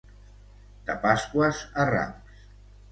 De 0.89 0.95
Pasqües 1.05 1.63
a 1.85 1.89
Rams. 1.95 2.43